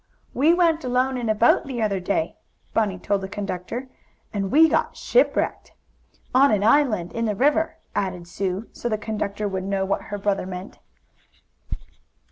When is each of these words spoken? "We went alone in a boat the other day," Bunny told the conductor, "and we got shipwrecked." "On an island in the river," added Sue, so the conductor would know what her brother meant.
"We 0.33 0.51
went 0.51 0.83
alone 0.83 1.15
in 1.15 1.29
a 1.29 1.35
boat 1.35 1.67
the 1.67 1.79
other 1.83 1.99
day," 1.99 2.35
Bunny 2.73 2.97
told 2.97 3.21
the 3.21 3.29
conductor, 3.29 3.87
"and 4.33 4.49
we 4.51 4.67
got 4.67 4.97
shipwrecked." 4.97 5.73
"On 6.33 6.49
an 6.51 6.63
island 6.63 7.11
in 7.13 7.25
the 7.25 7.35
river," 7.35 7.77
added 7.93 8.27
Sue, 8.27 8.67
so 8.73 8.89
the 8.89 8.97
conductor 8.97 9.47
would 9.47 9.63
know 9.63 9.85
what 9.85 10.01
her 10.09 10.17
brother 10.17 10.47
meant. 10.47 10.79